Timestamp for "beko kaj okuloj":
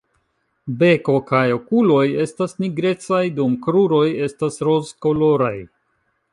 0.79-1.99